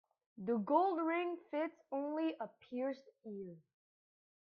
[0.39, 3.55] The gold ring fits only a pierced ear.